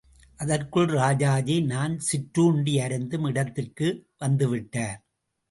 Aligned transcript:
அதற்குள் 0.39 0.87
ராஜாஜி 0.93 1.57
நான் 1.61 1.99
சிற்றுண்டி 1.99 2.79
அருந்தும் 2.79 3.25
இடத்திற்கு 3.25 3.87
வந்துவிட்டார். 4.19 4.99